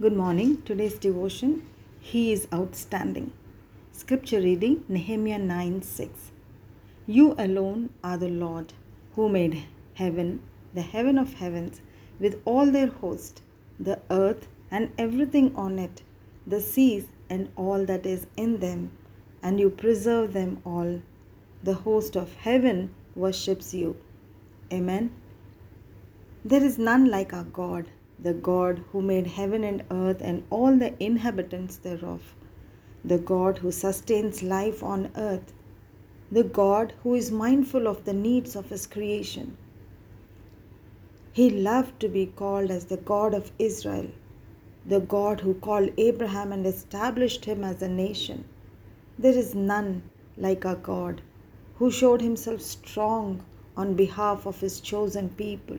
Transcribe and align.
Good 0.00 0.16
morning. 0.16 0.62
Today's 0.62 0.96
devotion 0.96 1.66
He 1.98 2.30
is 2.30 2.46
outstanding. 2.54 3.32
Scripture 3.90 4.40
reading 4.40 4.84
Nehemiah 4.88 5.40
9 5.40 5.82
6. 5.82 6.30
You 7.08 7.34
alone 7.36 7.90
are 8.04 8.16
the 8.16 8.28
Lord 8.28 8.74
who 9.16 9.28
made 9.28 9.64
heaven, 9.94 10.40
the 10.72 10.82
heaven 10.82 11.18
of 11.18 11.34
heavens, 11.34 11.80
with 12.20 12.40
all 12.44 12.70
their 12.70 12.86
host, 12.86 13.42
the 13.80 13.98
earth 14.08 14.46
and 14.70 14.92
everything 14.98 15.50
on 15.56 15.80
it, 15.80 16.02
the 16.46 16.60
seas 16.60 17.08
and 17.28 17.50
all 17.56 17.84
that 17.86 18.06
is 18.06 18.28
in 18.36 18.60
them, 18.60 18.92
and 19.42 19.58
you 19.58 19.68
preserve 19.68 20.32
them 20.32 20.62
all. 20.64 21.02
The 21.64 21.74
host 21.74 22.14
of 22.14 22.36
heaven 22.36 22.94
worships 23.16 23.74
you. 23.74 23.96
Amen. 24.72 25.10
There 26.44 26.62
is 26.62 26.78
none 26.78 27.10
like 27.10 27.34
our 27.34 27.50
God, 27.62 27.90
the 28.20 28.34
God 28.34 28.82
who 28.90 29.00
made 29.00 29.28
heaven 29.28 29.62
and 29.62 29.84
earth 29.90 30.20
and 30.20 30.42
all 30.50 30.76
the 30.76 30.92
inhabitants 31.02 31.76
thereof, 31.76 32.34
the 33.04 33.18
God 33.18 33.58
who 33.58 33.70
sustains 33.70 34.42
life 34.42 34.82
on 34.82 35.10
earth, 35.14 35.52
the 36.30 36.42
God 36.42 36.94
who 37.02 37.14
is 37.14 37.30
mindful 37.30 37.86
of 37.86 38.04
the 38.04 38.12
needs 38.12 38.56
of 38.56 38.70
his 38.70 38.86
creation. 38.86 39.56
He 41.32 41.48
loved 41.48 42.00
to 42.00 42.08
be 42.08 42.26
called 42.26 42.72
as 42.72 42.86
the 42.86 42.96
God 42.96 43.34
of 43.34 43.52
Israel, 43.58 44.08
the 44.84 45.00
God 45.00 45.40
who 45.40 45.54
called 45.54 45.90
Abraham 45.96 46.52
and 46.52 46.66
established 46.66 47.44
him 47.44 47.62
as 47.62 47.80
a 47.82 47.88
nation. 47.88 48.44
There 49.16 49.38
is 49.38 49.54
none 49.54 50.02
like 50.36 50.66
our 50.66 50.74
God, 50.74 51.22
who 51.76 51.90
showed 51.90 52.20
himself 52.20 52.60
strong 52.62 53.44
on 53.76 53.94
behalf 53.94 54.44
of 54.44 54.60
his 54.60 54.80
chosen 54.80 55.28
people 55.28 55.78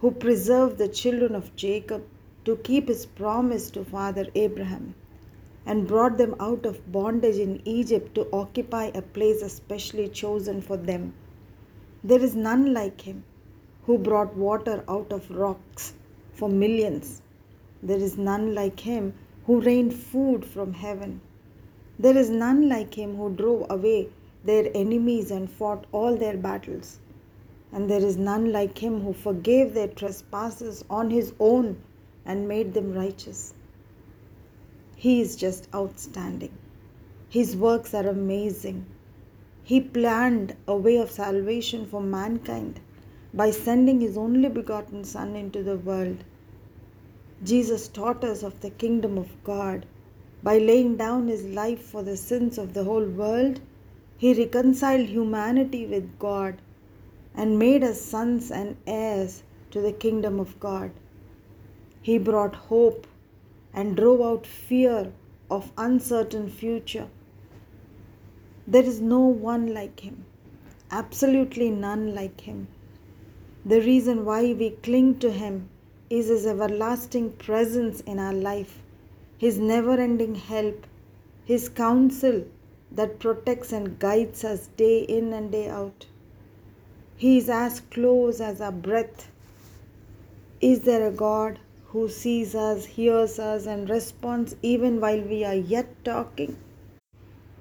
who 0.00 0.10
preserved 0.10 0.76
the 0.78 0.88
children 0.88 1.34
of 1.34 1.54
Jacob 1.56 2.04
to 2.44 2.56
keep 2.56 2.88
his 2.88 3.06
promise 3.06 3.70
to 3.70 3.84
Father 3.84 4.26
Abraham, 4.34 4.94
and 5.64 5.88
brought 5.88 6.18
them 6.18 6.34
out 6.38 6.66
of 6.66 6.92
bondage 6.92 7.36
in 7.36 7.60
Egypt 7.64 8.14
to 8.14 8.28
occupy 8.32 8.84
a 8.94 9.02
place 9.02 9.42
especially 9.42 10.08
chosen 10.08 10.60
for 10.60 10.76
them. 10.76 11.14
There 12.04 12.20
is 12.20 12.36
none 12.36 12.74
like 12.74 13.00
him, 13.00 13.24
who 13.86 13.98
brought 13.98 14.36
water 14.36 14.84
out 14.88 15.12
of 15.12 15.30
rocks 15.30 15.94
for 16.34 16.48
millions. 16.48 17.22
There 17.82 17.98
is 17.98 18.18
none 18.18 18.54
like 18.54 18.80
him 18.80 19.14
who 19.46 19.60
rained 19.60 19.94
food 19.94 20.44
from 20.44 20.72
heaven. 20.74 21.20
There 21.98 22.16
is 22.16 22.30
none 22.30 22.68
like 22.68 22.94
him 22.94 23.16
who 23.16 23.30
drove 23.34 23.66
away 23.70 24.08
their 24.44 24.70
enemies 24.74 25.30
and 25.30 25.50
fought 25.50 25.86
all 25.90 26.16
their 26.16 26.36
battles 26.36 26.98
and 27.72 27.90
there 27.90 28.04
is 28.04 28.16
none 28.16 28.52
like 28.52 28.78
him 28.78 29.00
who 29.00 29.12
forgave 29.12 29.74
their 29.74 29.88
trespasses 29.88 30.84
on 30.88 31.10
his 31.10 31.34
own 31.40 31.76
and 32.24 32.48
made 32.48 32.74
them 32.74 32.92
righteous. 32.92 33.54
He 34.94 35.20
is 35.20 35.36
just 35.36 35.68
outstanding. 35.74 36.52
His 37.28 37.56
works 37.56 37.92
are 37.92 38.08
amazing. 38.08 38.86
He 39.62 39.80
planned 39.80 40.56
a 40.66 40.76
way 40.76 40.96
of 40.96 41.10
salvation 41.10 41.86
for 41.86 42.00
mankind 42.00 42.80
by 43.34 43.50
sending 43.50 44.00
his 44.00 44.16
only 44.16 44.48
begotten 44.48 45.04
Son 45.04 45.36
into 45.36 45.62
the 45.62 45.76
world. 45.76 46.24
Jesus 47.44 47.88
taught 47.88 48.24
us 48.24 48.42
of 48.42 48.60
the 48.60 48.70
kingdom 48.70 49.18
of 49.18 49.28
God. 49.44 49.84
By 50.42 50.58
laying 50.58 50.96
down 50.96 51.28
his 51.28 51.44
life 51.44 51.82
for 51.82 52.02
the 52.02 52.16
sins 52.16 52.56
of 52.56 52.72
the 52.72 52.84
whole 52.84 53.04
world, 53.04 53.60
he 54.16 54.32
reconciled 54.32 55.08
humanity 55.08 55.84
with 55.84 56.18
God 56.18 56.62
and 57.36 57.58
made 57.58 57.84
us 57.84 58.00
sons 58.00 58.50
and 58.50 58.76
heirs 58.86 59.42
to 59.70 59.80
the 59.80 59.92
kingdom 59.92 60.40
of 60.40 60.58
God. 60.58 60.90
He 62.00 62.18
brought 62.18 62.54
hope 62.54 63.06
and 63.74 63.96
drove 63.96 64.22
out 64.22 64.46
fear 64.46 65.12
of 65.50 65.70
uncertain 65.76 66.48
future. 66.48 67.08
There 68.66 68.82
is 68.82 69.00
no 69.00 69.20
one 69.20 69.74
like 69.74 70.00
him, 70.00 70.24
absolutely 70.90 71.70
none 71.70 72.14
like 72.14 72.40
him. 72.40 72.68
The 73.64 73.80
reason 73.80 74.24
why 74.24 74.54
we 74.54 74.70
cling 74.70 75.18
to 75.18 75.30
him 75.30 75.68
is 76.08 76.28
his 76.28 76.46
everlasting 76.46 77.32
presence 77.32 78.00
in 78.02 78.18
our 78.18 78.32
life, 78.32 78.80
his 79.38 79.58
never 79.58 80.00
ending 80.00 80.36
help, 80.36 80.86
his 81.44 81.68
counsel 81.68 82.44
that 82.92 83.18
protects 83.18 83.72
and 83.72 83.98
guides 83.98 84.44
us 84.44 84.68
day 84.76 85.00
in 85.00 85.32
and 85.32 85.50
day 85.50 85.68
out. 85.68 86.06
He 87.18 87.38
is 87.38 87.48
as 87.48 87.80
close 87.80 88.42
as 88.42 88.60
our 88.60 88.72
breath. 88.72 89.30
Is 90.60 90.82
there 90.82 91.06
a 91.08 91.10
God 91.10 91.58
who 91.86 92.10
sees 92.10 92.54
us, 92.54 92.84
hears 92.84 93.38
us, 93.38 93.64
and 93.64 93.88
responds 93.88 94.54
even 94.60 95.00
while 95.00 95.22
we 95.22 95.42
are 95.42 95.54
yet 95.54 96.04
talking? 96.04 96.58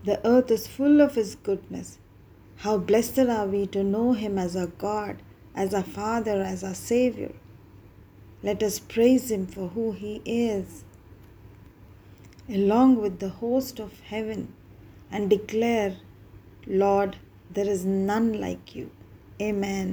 The 0.04 0.20
earth 0.28 0.52
is 0.52 0.68
full 0.68 1.00
of 1.00 1.16
His 1.16 1.36
goodness. 1.36 2.00
How 2.58 2.78
blessed 2.78 3.20
are 3.20 3.48
we 3.48 3.66
to 3.68 3.82
know 3.82 4.12
Him 4.12 4.38
as 4.38 4.58
our 4.58 4.68
God, 4.68 5.22
as 5.56 5.74
our 5.74 5.84
Father, 5.84 6.42
as 6.42 6.62
our 6.62 6.74
Savior. 6.76 7.32
Let 8.44 8.62
us 8.62 8.78
praise 8.80 9.32
Him 9.32 9.48
for 9.48 9.70
who 9.70 9.94
He 9.94 10.22
is, 10.26 10.84
along 12.50 13.02
with 13.02 13.20
the 13.20 13.30
host 13.30 13.80
of 13.80 14.02
heaven, 14.02 14.54
and 15.10 15.30
declare, 15.30 15.96
Lord, 16.68 17.16
there 17.50 17.70
is 17.70 17.86
none 17.86 18.34
like 18.40 18.76
you. 18.76 18.92
Amen. 19.42 19.84